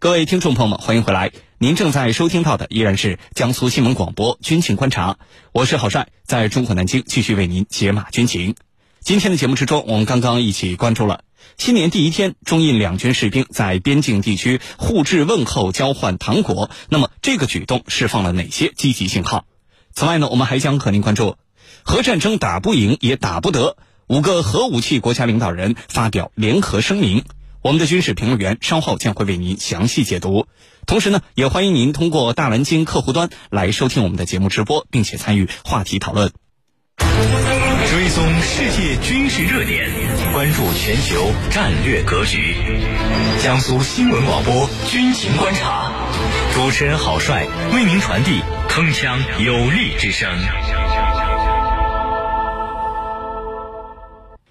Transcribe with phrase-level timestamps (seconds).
[0.00, 1.30] 各位听众朋友们，欢迎回来。
[1.58, 5.12] 您正在收听到的依然是江苏新闻广播《军情观察》，
[5.52, 8.54] 我是郝帅，在中国南京继续为您解码军情。
[9.00, 11.24] 今天的节目之中，我们刚刚一起关注了
[11.58, 16.70] 新年第一天，中印两军士兵在边境地区互致问候、交换糖果。
[16.88, 19.44] 那么，这个举动释放了哪些积极信号？
[19.92, 21.36] 此外呢，我们还将和您关注
[21.82, 23.76] 核战争打不赢也打不得，
[24.06, 27.22] 五个核武器国家领导人发表联合声明。
[27.62, 30.46] 我们的军事评论员稍后将会为您详细解读，
[30.86, 36.32] 同时呢，也欢迎您通过大蓝鲸客户端来收听我们的节目直播，并且参与话题讨论。
[36.98, 39.90] 追踪世界军事热点，
[40.32, 42.54] 关注全球战略格局。
[43.42, 45.92] 江苏新闻广播《军情观察》，
[46.54, 50.30] 主持人郝帅为您传递铿锵有力之声。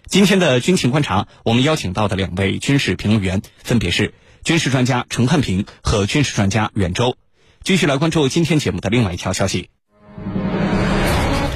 [0.09, 7.15] 今天的军情观察，我们邀请到的两位军事评论员分别是军事专家陈汉平和军事专家袁周。
[7.63, 9.69] 继续来关注今天节目的另外一条消息：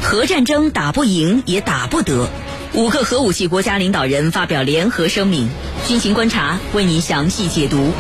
[0.04, 2.30] 核战争打不赢也打不得，
[2.76, 5.50] 五个核武器国家领导人发表联合声明。
[5.88, 7.92] 军情观察为您详细解读。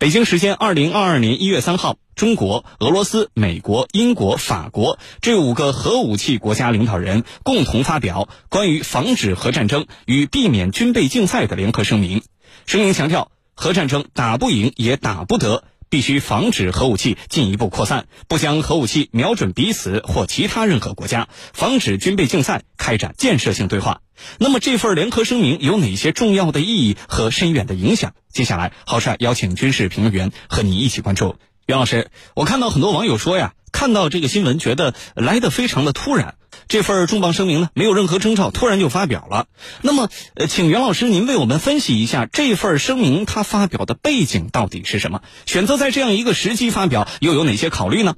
[0.00, 1.98] 北京时间二零二二年一月三号。
[2.14, 12.22] 中国、俄罗斯、美国、英国、法国这五个核武器国家领导人共同发表关于防止核战争与避免军备竞赛的联合声明。
[12.64, 24.00] 声明强调，核战争打不赢也打不得，必须防止核武器进一步扩散，不将核武器瞄准彼此或其他任何国家，防止军备竞赛，开展建设性对话。
[24.38, 28.14] 那么，这份联合声明有哪些重要的意义和深远的影响？
[28.32, 31.36] 接下来，郝帅邀请军事评论员和你一起关注。
[31.66, 36.36] 袁老师，我看到很多网友说呀，看到这个新闻觉得来的非常的突然，
[36.70, 39.46] 这份重磅声明呢没有任何征兆，突然就发表了。
[39.82, 45.20] 那么，呃，请袁老师您为我们分析一下这份声明它发表的背景到底是什么？
[45.46, 48.14] 选择在这样一个时机发表，又有哪些考虑呢？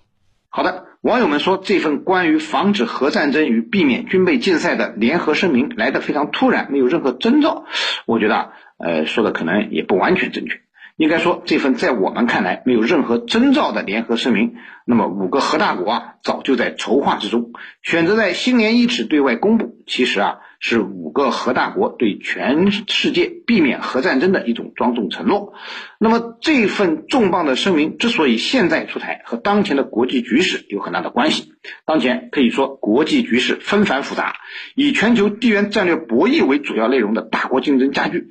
[0.51, 7.65] 好的，网友们说这份关于防止核战争与避免军备竞赛的联合声明来的非常突然，没有任何征兆。
[8.05, 10.61] 我觉得，呃，说的可能也不完全正确。
[10.97, 14.55] 应该说，这份在我们看来没有任何征兆的联合声明，
[14.87, 25.55] 那么五个核大国啊早就在筹划之中，选择在新年伊始对外公布，其实啊是五个核大国对全世界避免核战争的一种庄重承诺。
[25.99, 31.53] 那么这份重磅的声明之所以现在出台，和当前的国际局势有很大的关系。
[31.87, 34.35] 当前可以说国际局势纷繁复杂，
[34.75, 38.29] 以全球地缘战略博弈为主要内容的大国竞争加剧。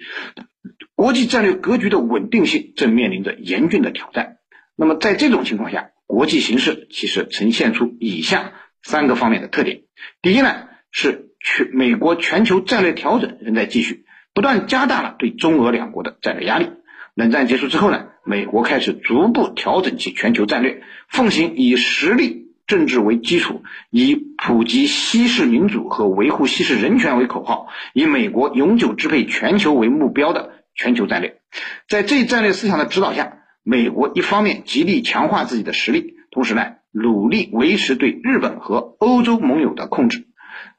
[1.02, 4.38] 国际战略格局的稳定性正面临着严峻的挑战。
[4.76, 8.54] 那么，在这种情况下，国际形势其实呈现出以下
[8.84, 9.82] 三个方面的特点：
[10.22, 16.68] 第一呢，是全美国全球战略调整仍在继续，不断加大了对中俄两国的战略压力。
[17.16, 30.61] 冷战结束之后呢，美国开始逐步调整其全球战略，奉行以实力政治为基础，以普及西式民主和维护西式人权为口号，以美国永久支配全球为目标的。
[30.74, 31.42] 全球战略，
[31.88, 40.28] 在这一战略思想的指导下，美国一方面极力强化自己的实力，同时呢，努力维持对日本和欧洲盟友的控制。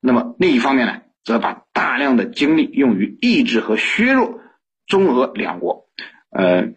[0.01, 4.41] 那么另一方面呢，则把大量的精力用于抑制和削弱
[4.87, 5.87] 中俄两国，
[6.31, 6.69] 呃，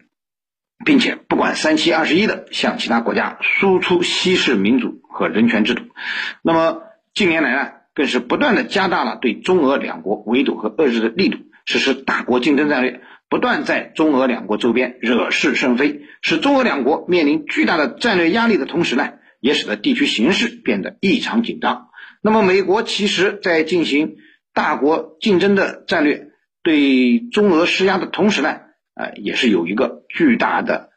[0.84, 5.82] 并且不管三七二十一的向其他国家输出西式民主和人权制度。
[6.42, 6.82] 那么
[7.14, 11.38] 近年来呢，更是不断的加大了对中俄两国围堵和遏制的力度。
[11.66, 21.88] 实施大国竞争战略，不断在中俄两国周边惹是生非，使中俄两国面临巨大的战略压力的同时呢，也使得地区形势变得异常紧张。
[22.22, 24.16] 那么，美国其实在进行
[24.54, 26.28] 大国竞争的战略，
[26.62, 28.60] 对中俄施压的同时呢，
[28.94, 30.90] 呃，也是有一个巨大的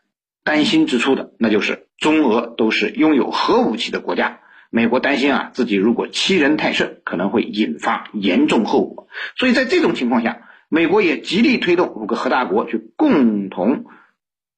[0.43, 4.39] 担心之处的，那就是中俄都是拥有核武器的国家。
[4.71, 9.07] 美国担心啊，自己如果欺人太甚，可能会引发严重后果。
[9.35, 13.85] 所以在这种情况下，美国也极力推动五个核大国去共同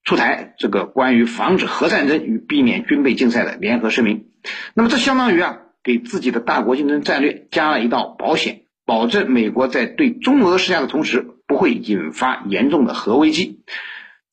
[0.04, 4.25] 出台这个关于防止核战争与避免军备竞赛的联合声明。
[4.74, 13.62] 那么这相当于啊给自己的大国竞争战略加了一道保险，保证美国在对中俄施压的同时不会引发严重的核危机。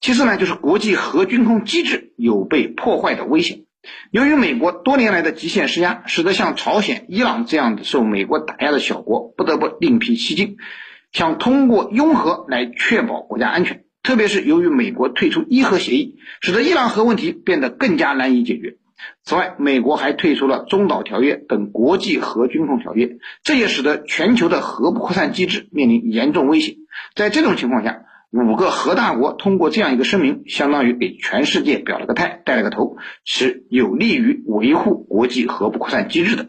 [0.00, 3.60] 其次呢，就是国际核军控机制有被破坏的危险。
[4.10, 10.56] 由于美国多年来的极限施压，使得像朝鲜、伊朗这样的受美国打压的小国不得不另辟蹊径。
[11.12, 18.76] 想通过拥核来确保国家安全，特别是由于美国退出伊核协议，使得伊朗核问题变得更加难以解决。
[19.22, 26.76] 此外，美国还退出了中导条约等国际核军控条约，这也使得全球的核不扩散机制面临严重威胁。
[27.14, 28.02] 在这种情况下，
[28.32, 36.48] 五个核大国通过这样一个声明，相当于给全世界表了个态，带了个头，是有利于维护国际核不扩散机制的。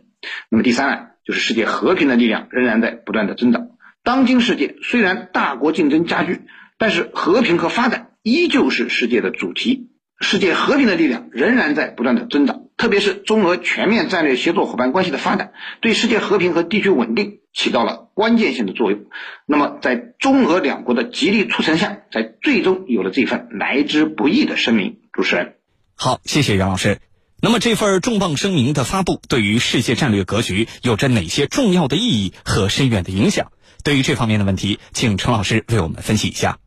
[0.50, 3.68] 那么第三呢，就是世界和平的力量仍然在不断的增长。
[4.04, 6.42] 当今世界虽然大国竞争加剧，
[6.78, 9.88] 但是和平和发展依旧是世界的主题。
[10.22, 19.06] 世界和平的力量仍然在不断的增长，特别是中俄全面战略协作伙伴关系的发展，对世界和平和地区稳定起到了关键性的作用。
[19.46, 24.98] 那么，在中俄两国的极力促成下，才最终有了这份来之不易的声明。
[25.14, 25.54] 主持人，
[25.96, 27.00] 好，谢谢杨老师。
[27.42, 33.54] 那么，这份重磅声明的发布，对于世界战略格局有着哪些重要的意义和深远的影响？
[33.84, 36.58] 对于这方面的问题，请陈老师为我们分析一下。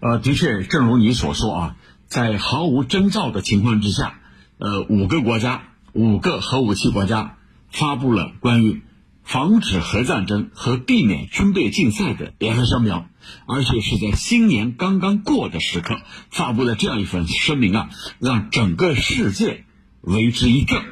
[0.00, 1.76] 呃，的确，正如你所说啊。
[2.08, 4.20] 在毫无征兆的情况之下，
[4.58, 7.36] 呃，五个国家，五个核武器国家
[7.68, 8.80] 发布了关于
[9.24, 13.06] 防止核战争和避免军备竞赛的联合声明，
[13.48, 16.00] 而且是在新年刚刚过的时刻
[16.30, 19.64] 发布了这样一份声明啊，让整个世界
[20.00, 20.84] 为之一振。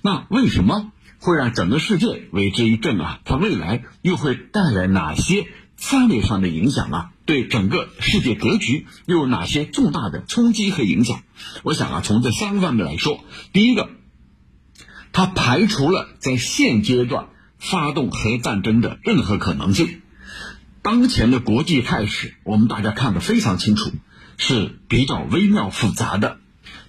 [0.00, 0.92] 那为什么
[1.24, 3.20] 会让整个世界为之一振啊？
[3.24, 5.46] 它未来又会带来哪些
[5.78, 7.10] 战略上的影响啊？
[7.24, 11.22] 对整个世界格局又有哪些重大的冲击和影响？
[11.62, 13.24] 我想啊，从这三个方面来说，
[13.54, 13.88] 第一个，
[15.12, 17.28] 它排除了在现阶段
[17.58, 20.02] 发动核战争的任何可能性。
[20.82, 23.90] 当前的国际态势，我们大家看得非常清楚，
[24.36, 26.36] 是比较微妙复杂的。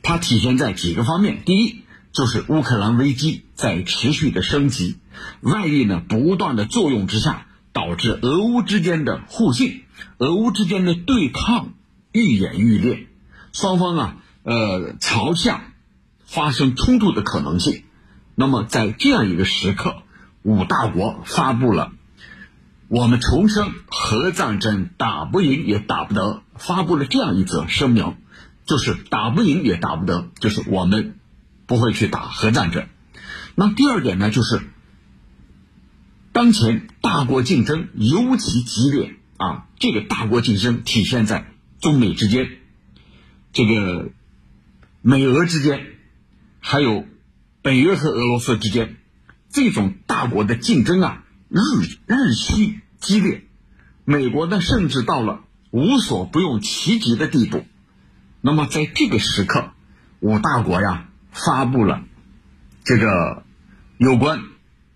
[0.03, 1.84] 它体现在几个方面：第一，
[2.15, 4.95] 就是乌克兰危机在持续的升级，
[5.41, 9.83] 外力呢不断的作用之下，导致俄乌之间的互信。
[10.17, 11.73] 俄乌之间的对抗
[12.13, 13.07] 愈演愈烈，
[13.51, 15.73] 双方啊，呃，朝向
[16.25, 17.83] 发生冲突的可能性。
[18.33, 20.03] 那么，在这样一个时刻，
[20.41, 21.91] 五大国发布了
[22.87, 28.15] 我们重申核战争打不赢也打不得，发布了这样一则声明，
[28.65, 31.19] 就是打不赢也打不得，就是我们
[31.65, 32.87] 不会去打核战争。
[33.55, 34.61] 那第二点呢，就是
[36.31, 39.15] 当前大国竞争尤其激烈。
[39.37, 41.51] 啊，这个大国竞争体现在
[41.81, 42.47] 中美之间，
[43.51, 44.11] 这个
[45.01, 45.85] 美俄之间，
[46.61, 47.05] 还有
[47.61, 48.95] 北约和俄罗斯之间，
[49.49, 51.59] 这种大国的竞争啊，日
[52.05, 53.43] 日趋激烈。
[54.05, 57.65] 美国呢，甚至到了无所不用其极的地步。
[58.39, 59.73] 那么，在这个时刻，
[60.21, 62.01] 五大国呀，发布了
[62.85, 63.43] 这个
[63.97, 64.39] 有关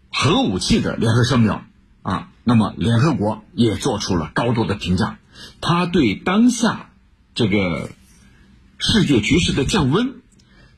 [0.10, 1.62] 核武器的联合声明
[2.02, 2.32] 啊。
[2.46, 5.20] 那么，联合国也做出了高度的评价，
[5.62, 6.90] 他对当下
[7.36, 7.92] 这个
[8.80, 10.22] 世界局势的降温，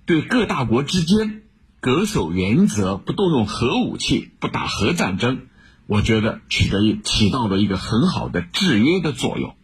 [0.06, 1.44] 对各大国之间
[1.82, 5.44] 恪守原则、不动用核武器、不打核战争，
[5.88, 9.56] 我觉得取得起到了一个很好的制约的作用。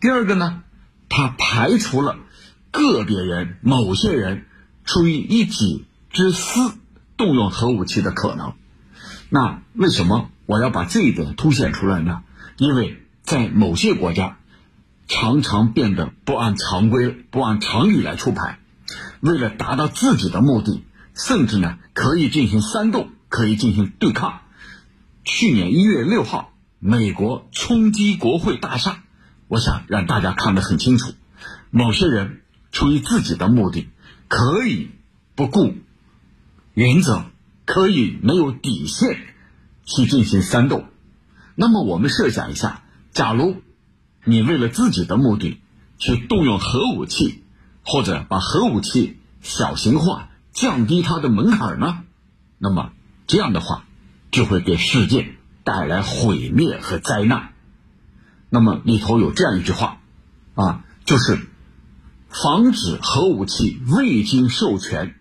[0.00, 0.62] 第二个呢，
[1.08, 2.18] 他排除了
[2.70, 4.44] 个别人、某些人
[4.84, 6.74] 出于一己之私
[7.16, 8.54] 动用核武器的可能。
[9.30, 10.30] 那为什么？
[10.46, 12.22] 我要把这一点凸显出来呢，
[12.58, 14.36] 因为在某些国家，
[15.08, 18.58] 常常变得不按常规、不按常理来出牌，
[19.20, 20.84] 为了达到自己的目的，
[21.14, 24.42] 甚至呢可以进行煽动，可以进行对抗。
[25.24, 29.02] 去年一月六号，美国冲击国会大厦，
[29.48, 31.14] 我想让大家看得很清楚，
[31.70, 33.88] 某些人出于自己的目的，
[34.36, 34.90] 可以
[35.36, 35.74] 不顾
[36.74, 37.26] 原则，
[37.64, 39.16] 可以没有底线。
[39.86, 40.86] 去进行煽动，
[41.54, 43.62] 那么我们设想一下，假如
[44.24, 45.60] 你为了自己的目的
[45.98, 47.42] 去动用核武器，
[47.84, 52.02] 或者把核武器小型化、降低它的门槛呢？
[52.56, 52.92] 那么
[53.26, 53.84] 这样的话
[54.30, 57.52] 就会给世界带来毁灭和灾难。
[58.48, 60.00] 那么里头有这样一句话
[60.54, 61.46] 啊，就是
[62.42, 65.14] 防止核武器未经授权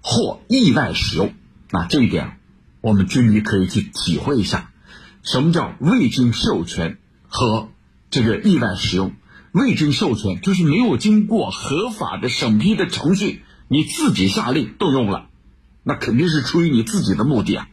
[0.00, 1.34] 或意外使用。
[1.70, 2.38] 那这一点。
[2.82, 4.72] 我们军迷可以去体会一下，
[5.22, 7.68] 什么叫未经授权和
[8.10, 9.12] 这个意外使用。
[9.52, 15.28] 未经授权就是没有经过合法的审批的程序，你自己下令动用了，
[15.84, 17.68] 那肯定是出于你自己的目的啊。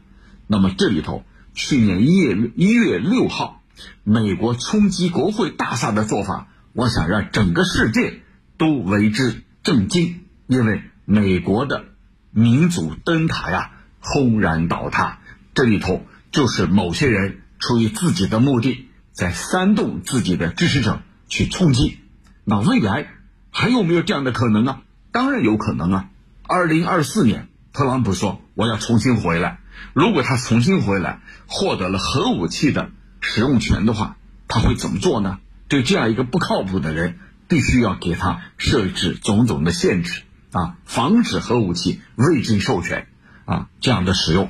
[0.45, 1.23] 那么这里头，
[1.55, 3.63] 去年一月一月六号，
[4.03, 8.21] 美国冲击国会大厦的做法，我想让整个世界
[8.59, 11.85] 都为之震惊，因为美国的
[12.29, 13.71] 民主灯塔呀。
[14.01, 15.19] 轰然倒塌，
[15.53, 21.99] 这里头就是某些人出于自己的目的，在煽动自己的支持者去冲击。
[22.45, 23.09] 那未来
[23.51, 24.79] 还有没有这样的可能呢？
[25.11, 26.09] 当然有可能啊！
[26.43, 29.59] 二零二四年，特朗普说我要重新回来。
[29.91, 34.15] 如果他重新回来，获得了核武器的使用权的话，
[34.47, 35.39] 他会怎么做呢？
[35.67, 43.07] 对这样一个不靠谱的人，必须要给他设置种种的限制啊，防止核武器未经授权
[43.43, 44.49] 啊这样的使用。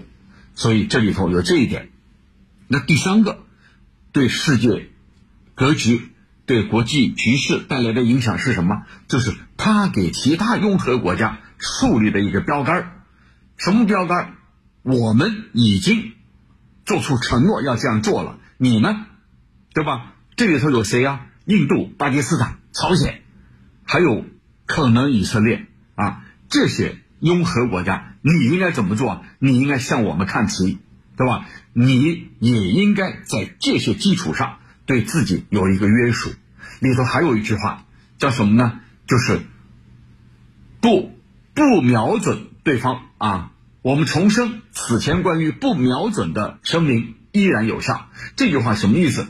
[0.54, 1.90] 所以这里头有这一点。
[2.68, 3.40] 那第三个，
[4.12, 4.90] 对世界
[5.56, 6.12] 格局、
[6.46, 8.84] 对国际局势带来的影响是什么？
[9.08, 13.04] 就是他给其他拥核国家树立的一个标杆
[13.58, 14.36] 什么标杆
[14.84, 16.12] 我们已经
[16.86, 19.06] 做出承诺要这样做了，你呢？
[19.74, 20.14] 对吧？
[20.36, 21.28] 这里头有谁啊？
[21.50, 23.24] 印度、巴基斯坦、朝鲜，
[23.84, 24.24] 还有
[24.68, 25.66] 可能以色列
[25.96, 29.26] 啊，这些拥核国家，你应该怎么做？
[29.40, 30.78] 你应该向我们看齐，
[31.18, 31.48] 对吧？
[31.74, 36.30] 你也应该在这些基础上对自己有一个约束。
[36.82, 37.84] 里头还有一句话
[38.20, 38.82] 叫什么呢？
[39.08, 39.42] 就是
[40.80, 41.18] 不
[41.56, 43.54] 不瞄准对方啊。
[43.82, 48.08] 我们重申，此前关于不瞄准的声明依然有效。
[48.36, 49.26] 这句话什么意思？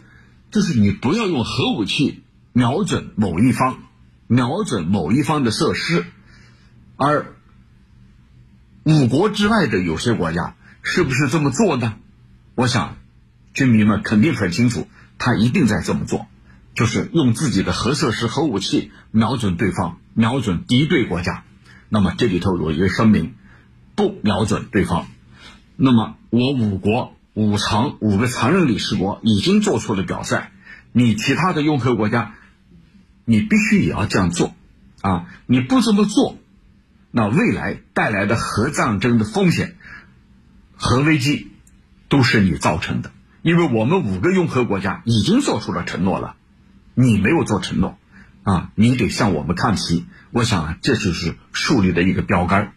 [0.51, 3.79] 就是你不要用核武器瞄准某一方，
[4.27, 6.05] 瞄准某一方的设施，
[6.95, 7.35] 而
[8.83, 11.95] 五国之外的有些国家是不是这么做呢？
[12.55, 12.97] 我想，
[13.53, 14.87] 军迷们肯定很清楚，
[15.17, 16.27] 他一定在这么做，
[16.75, 21.43] 就是用自己的核设施、核武器瞄准对方，瞄准敌对国家。
[21.89, 23.35] 那么这里头有一个声明。
[23.95, 25.07] 不瞄准对方，
[25.75, 30.49] 那么我五国五常五个常任理事国已经做出了表率，
[30.91, 32.35] 你其他的拥核国家，
[33.25, 34.53] 你必须也要这样做，
[35.01, 36.37] 啊，你不这么做，
[37.11, 39.75] 那未来带来的核战争的风险、
[40.75, 41.51] 核危机，
[42.09, 46.35] 都是你造成的，因为我们五个拥核国家已经做出了承诺了，
[46.95, 47.97] 你没有做承诺，
[48.43, 52.73] 啊，你得向我们看齐，我想这就是树立的一个标杆。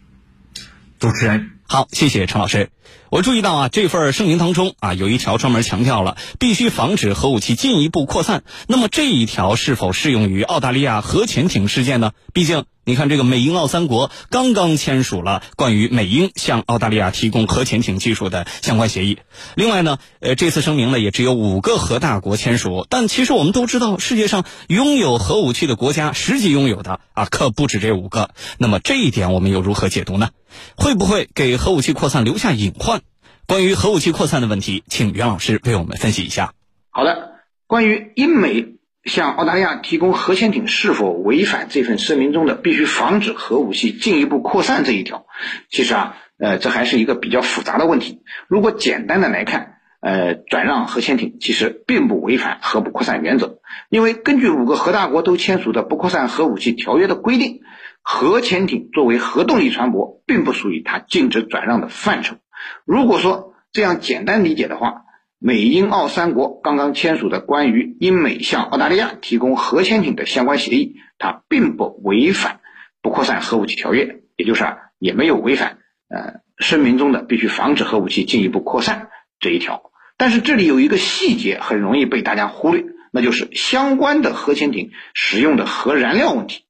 [0.99, 2.69] 主持人，好，谢谢陈老师。
[3.09, 8.43] 我注意到啊，这份声明当中啊，有一条专门强调了必须防止核武器进一步扩散。
[8.67, 12.11] 那么这一条是否适用于澳大利亚核潜艇事件呢？
[12.33, 12.65] 毕竟。
[12.85, 19.19] 你看，这个美英澳三国刚刚签署了关于美英向澳大利亚提供核潜艇技术的相关协议。
[19.55, 22.85] 另外呢，呃，这次声明呢也只有五个核大国签署。
[22.89, 28.31] 但其实我们都知道，世界上拥有核武器的国家，实际拥有的啊可不止这五个。
[28.57, 30.31] 那么这一点我们又如何解读呢？
[30.75, 33.01] 会不会给核武器扩散留下换？
[33.47, 36.53] 关于核武器扩散的问题，请袁老师为我们分析一下。
[36.89, 37.33] 好的，
[37.67, 38.73] 关于英美。
[39.05, 45.25] 向澳大利亚提供核潜艇是否违反这份声明中的必须防止核武器进一步扩散这一条？
[45.69, 48.21] 其实啊，呃，这还是一个比较复杂的问题。
[48.47, 57.59] 如果简单的来看，呃，转让核潜艇其实并不违反核不扩散原则，因为根据五个核大国都签署的不扩散核武器条约的规定，
[58.01, 62.37] 核潜艇作为核动力船舶，并不属于它禁止转让的范畴。
[62.85, 65.03] 如果说这样简单理解的话，
[65.39, 72.61] 美英澳三国刚刚签署的关于英美向澳大利亚提供核潜艇的相关协议，它并不违反
[73.01, 79.91] 不扩散核武器条约，也就是啊，也没有违反呃声明中的必须防止核武器进一步扩散这一条。
[80.15, 86.63] 但是这里有一个细节很容易被大家忽略，那就是相关的核潜艇使用的核燃料问题。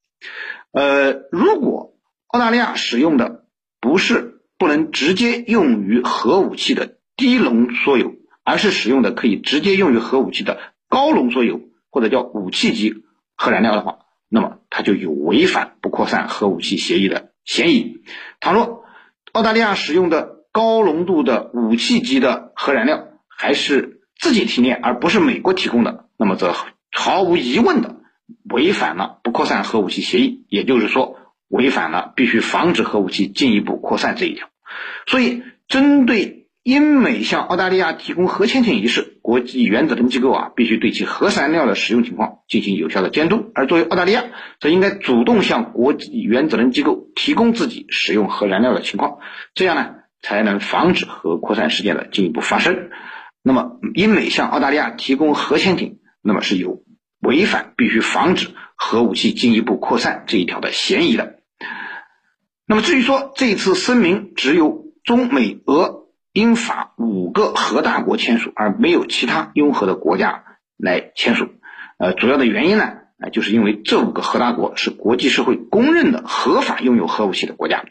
[0.72, 1.94] 呃，如果
[2.28, 3.44] 澳大利亚使用的
[3.80, 13.04] 不是不能直接用于核武器的低浓缩铀，而是使用的可以直接用于核武器的高浓缩铀或者叫武器级
[13.36, 18.02] 核燃料的话，那么它就有违反不扩散核武器协议的嫌疑。
[18.40, 18.84] 倘若
[19.32, 26.54] 澳大利亚使用的高浓度的武器级的核燃料还是自己提炼而不是美国提供的，那么则
[26.92, 27.98] 毫无疑问的
[28.50, 31.13] 违反了不扩散核武器协议，也就是说
[31.54, 34.50] 违反了必须防止核武器进一步扩散这一条。
[35.08, 36.42] 所以针对。
[36.66, 44.24] 英美向澳大利亚提供核潜艇一事，国际原子能机构啊必须对其核燃料的使用情况进行有效的监督，而作为澳大利亚，
[44.62, 49.18] 则应该主动向国际原子能机构提供自己使用核燃料的情况，
[49.54, 52.92] 这样呢才能防止核扩散事件的进一步发生。
[53.44, 56.82] 那么，英美向澳大利亚提供核潜艇，那么是有
[57.20, 61.42] 违反必须防止核武器进一步扩散这一条的嫌疑的。
[62.66, 66.02] 那么，至于说这次声明只有中美俄。
[66.36, 70.46] 英法五个核大国签署，而没有其他拥核的国家
[70.78, 71.48] 来签署。
[72.00, 77.86] 呃，主要的原因呢，呃，就是因为这五个核大国是国际社会公认的合法拥有核武器的国家。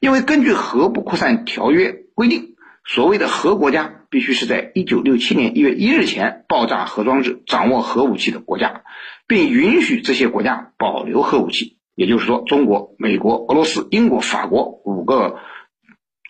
[0.00, 8.82] 因为根据核不扩散条约规定，所谓的核国家必须是在一九六七年一月一日前爆炸核装置、掌握核武器的国家，
[9.28, 11.73] 并允许这些国家保留核武器。
[11.94, 15.38] 也就是说，中国、美国、俄罗斯、英国、法国五个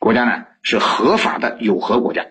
[0.00, 0.46] 国家呢？
[0.66, 2.24] 是合法的有核国家，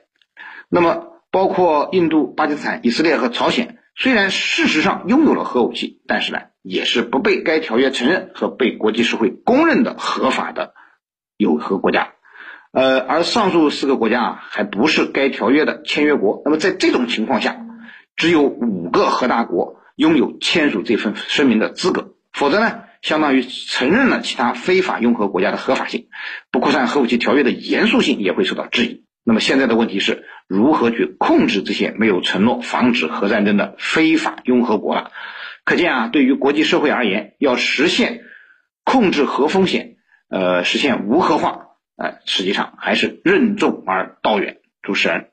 [0.68, 10.74] 那么包括印度、巴基斯坦、以色列和朝鲜虽然事实上拥有了核武器，但是呢，也是不被该条约承认和被国际社会公认的合法的
[11.38, 12.14] 有核国家。
[12.72, 16.42] 呃，而上述四个国家啊，还不是该条约的签约国。
[16.44, 17.56] 那么在这种情况下，
[18.16, 26.08] 只有五个核大国拥有签署这份声明的资格，否则呢，相当于承认了其他非法拥核国家的合法性，
[26.50, 29.04] 不扩散核武器条约的严肃性也会受到质疑。
[29.24, 35.12] 那么现在的问题是如何去控制这些没有承诺防止核战争的非法拥核国了？
[35.66, 38.22] 可见啊，对于国际社会而言，要实现
[38.84, 39.98] 控制核风险，
[40.30, 41.68] 呃，实现无核化。
[41.96, 44.58] 呃，实际上还是任重而道远。
[44.82, 45.30] 主持人，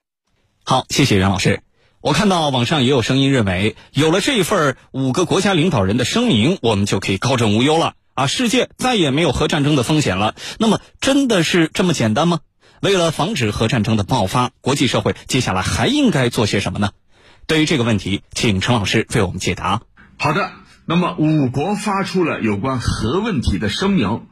[0.65, 1.61] 好，谢谢袁老师。
[2.03, 8.27] 我看到网上也有声音认为，有了这一份五个国家领导人的声明，我们就可以高枕无忧了啊！
[8.27, 10.35] 世界再也没有核战争的风险了。
[10.59, 12.41] 那么，真的是这么简单吗？
[12.81, 16.93] 为了防止核战争的爆发，国际社会接下来还应该做些什么呢？
[17.47, 19.83] 对于这个问题，请陈老师为我们解答。
[20.17, 20.53] 好的，
[20.87, 24.23] 那么五国发出了有关核问题的声明。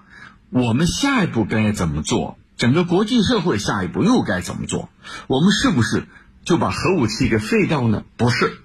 [0.50, 2.38] 我们下一步该怎么做？
[2.56, 4.88] 整个国际社会下一步又该怎么做？
[5.26, 6.08] 我们是不是
[6.48, 8.04] 就把核武器给废掉呢？
[8.16, 8.56] 不是，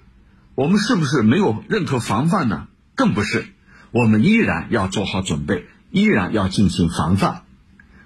[0.54, 2.66] 我们是不是没有任何防范呢？
[2.94, 3.44] 更不是，
[3.90, 7.42] 我们依然要做好准备，依然要进行防范。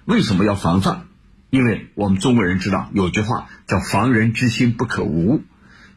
[0.03, 1.07] 为什么要防范？
[1.49, 5.43] 因为我们中国人知道有句话叫“防人之心不可无”。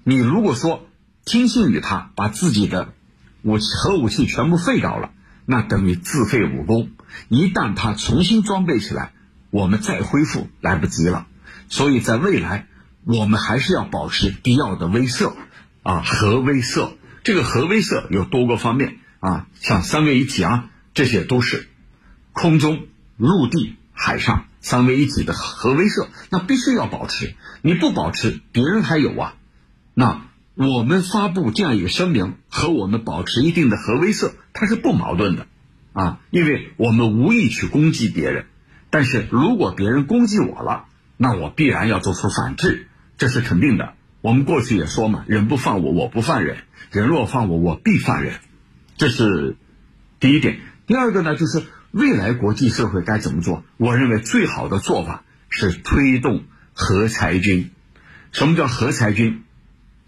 [0.04, 0.86] 你如果说
[1.24, 2.94] 听信于他，把自己的
[3.42, 5.10] 武器核武器全部废掉了。
[5.44, 6.90] 那等于自废武功，
[7.28, 9.10] 一旦他重新装备起来，
[9.50, 11.26] 我们再恢复来不及了。
[11.68, 12.68] 所以在未来，
[13.04, 15.34] 我们还是要保持必要的威慑，
[15.82, 16.92] 啊，核威慑。
[17.24, 21.68] 这个核威慑有多个方面啊，像三位一体啊，这些都是
[22.32, 27.34] 空中、陆地、海上三位一体的核威慑，那必须要保持。
[27.62, 29.34] 你不保持，别人还有啊，
[29.94, 30.26] 那。
[30.54, 35.46] 我们发布这样一个声明，和我们保持一定的核威慑，它是不矛盾的，
[35.94, 38.44] 啊，因为我们无意去攻击别人，
[38.90, 40.84] 但是如果别人攻击我了，
[41.16, 42.86] 那我必然要做出反制，
[43.22, 43.94] 这是肯定的。
[44.20, 46.56] 我们过去也说嘛，人不犯我，我不犯人；
[46.90, 48.40] 人若犯我，我必犯人。
[48.96, 49.54] 这是
[50.18, 50.58] 第一点。
[50.88, 53.62] 第二个呢，就是未来国际社会该怎么做？
[53.76, 56.42] 我认为最好的做法是推动
[56.74, 57.70] 核裁军。
[58.32, 59.44] 什么叫核裁军？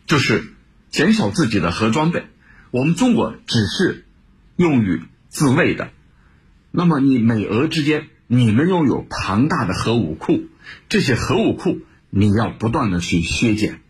[0.09, 0.42] 就是
[0.90, 2.24] 减少自己的核装备，
[2.72, 4.07] 我们中国只是
[4.57, 5.90] 用于自卫的。
[6.72, 10.48] 那么你美俄之间，你们拥有庞大的核武库，
[10.88, 11.79] 这些核武库
[12.16, 13.81] 你要不断的去削减。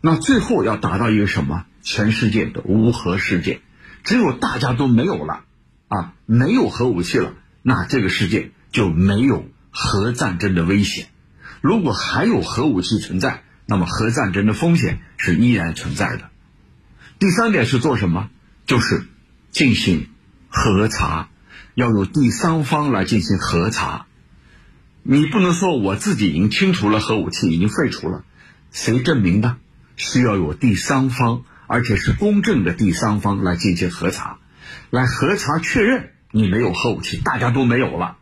[0.00, 1.64] 那最后要达到一个什么？
[1.82, 3.60] 全世界的无核世界。
[4.04, 5.42] 只有大家都没有了
[5.88, 11.08] 啊，没有核武器了，那这个世界就没有核战争的危险。
[11.60, 16.30] 如果还有核武器存在，那么核战争的风险是依然存在的。
[17.18, 18.30] 第三点是做什么？
[18.66, 19.04] 就是
[19.50, 20.08] 进行
[20.48, 21.28] 核查，
[21.74, 24.06] 要有第三方来进行核查。
[25.08, 28.24] 你不能说我自己已经清除了核武器，已经废除了，
[28.72, 29.56] 谁证明的？
[29.96, 34.38] 需要有第三方，而且是公正的第三方来进行核查，
[34.90, 38.16] 来核查确认你没有核武器，大家都没有了。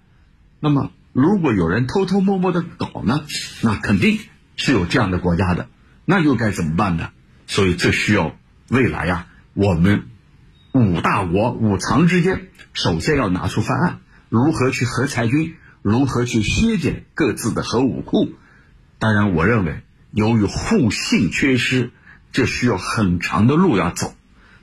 [0.61, 3.25] 那么如果有人偷偷摸摸的搞呢？
[3.63, 4.19] 那肯定。
[4.57, 5.67] 是有这样的国家的，
[6.05, 7.11] 那又该怎么办呢？
[7.49, 8.37] 所以这需要
[8.69, 10.05] 未来呀，我们
[10.71, 18.33] 五大国五常之间，首先要拿出方案，如何去核裁军，如何去削减各自的核武库。
[18.99, 21.91] 当然，我认为由于互信缺失，
[22.33, 24.17] 这需要很长的路要走，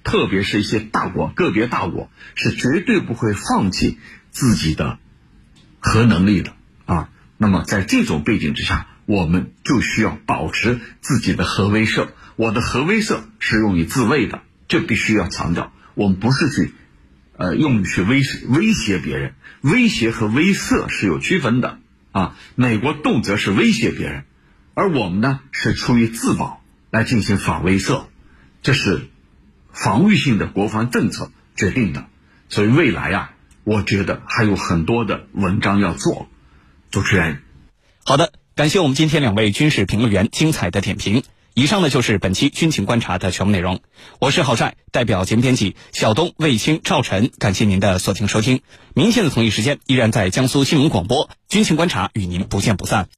[0.04, 4.00] 特别是一些大国，个别大国是绝对不会放弃
[4.32, 4.98] 自己的
[5.80, 6.54] 核能力的
[6.86, 7.10] 啊。
[7.38, 8.88] 那么在这种背景之下。
[9.08, 12.10] 我们就需要保持自己的核威慑。
[12.38, 15.74] 我的核威慑是用于自卫的，这必须要强调。
[15.96, 16.74] 我们不是去，
[17.42, 19.34] 呃，用去威威胁别人。
[19.62, 21.80] 威胁和威慑是有区分的
[22.12, 22.38] 啊。
[22.54, 24.26] 美国动辄是威胁别人，
[24.76, 28.06] 而我们呢是出于自保来进行反威慑，
[28.62, 29.10] 这是
[29.74, 32.06] 防御性的国防政策决定的。
[32.48, 33.32] 所以未来呀，
[33.64, 36.28] 我觉得还有很多的文章要做。
[36.92, 37.42] 主持人，
[38.06, 38.34] 好的。
[38.54, 41.24] 感谢我们今天两位军事评论员精彩的点评。
[41.54, 43.82] 以上呢就是本期军情观察的全部内容。
[44.20, 48.62] 我是郝帅，代表节目编辑小东、卫星、赵晨，感谢您的锁定收听。
[48.94, 53.10] 明天的同一时间，依然在江苏新闻广播《军情观察》，与您不见不散。